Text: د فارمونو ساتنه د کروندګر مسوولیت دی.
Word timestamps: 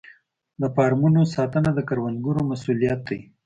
د 0.61 0.63
فارمونو 0.75 1.21
ساتنه 1.35 1.69
د 1.73 1.79
کروندګر 1.89 2.35
مسوولیت 2.49 2.99
دی. 3.09 3.19